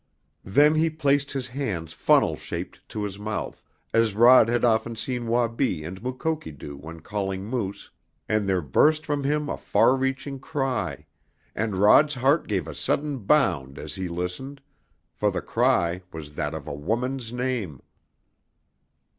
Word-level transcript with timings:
Then 0.47 0.73
he 0.73 0.89
placed 0.89 1.31
his 1.31 1.49
hands 1.49 1.93
funnel 1.93 2.35
shaped 2.35 2.81
to 2.89 3.03
his 3.03 3.19
mouth, 3.19 3.61
as 3.93 4.15
Rod 4.15 4.49
had 4.49 4.65
often 4.65 4.95
seen 4.95 5.27
Wabi 5.27 5.83
and 5.83 6.01
Mukoki 6.01 6.51
do 6.51 6.75
when 6.75 7.01
calling 7.01 7.45
moose, 7.45 7.91
and 8.27 8.49
there 8.49 8.61
burst 8.63 9.05
from 9.05 9.23
him 9.23 9.47
a 9.47 9.57
far 9.57 9.95
reaching 9.95 10.39
cry, 10.39 11.05
and 11.53 11.75
Rod's 11.75 12.15
heart 12.15 12.47
gave 12.47 12.67
a 12.67 12.73
sudden 12.73 13.19
bound 13.19 13.77
as 13.77 13.93
he 13.93 14.07
listened, 14.07 14.59
for 15.13 15.29
the 15.29 15.39
cry 15.39 16.01
was 16.11 16.33
that 16.33 16.55
of 16.55 16.67
a 16.67 16.73
woman's 16.73 17.31
name! 17.31 17.79